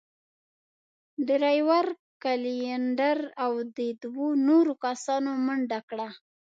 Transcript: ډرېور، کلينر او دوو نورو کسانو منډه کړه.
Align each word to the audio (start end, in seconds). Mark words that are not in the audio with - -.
ډرېور، 1.27 1.87
کلينر 2.23 3.17
او 3.43 3.51
دوو 4.01 4.27
نورو 4.47 4.73
کسانو 4.85 5.29
منډه 5.45 5.79
کړه. 5.89 6.09